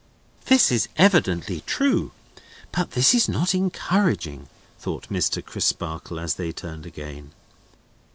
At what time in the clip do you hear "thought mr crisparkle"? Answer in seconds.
4.79-6.19